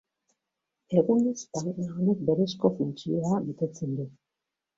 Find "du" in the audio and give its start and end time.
4.01-4.09